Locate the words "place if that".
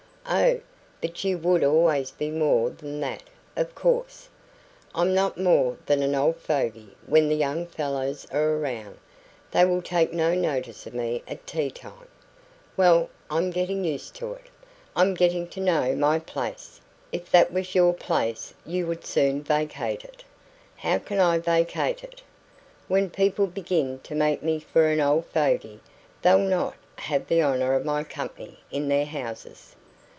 16.19-17.51